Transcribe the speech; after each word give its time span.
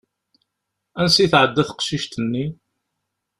Ansa 1.01 1.19
i 1.23 1.27
tɛedda 1.31 1.63
teqcicit-nni? 1.67 2.45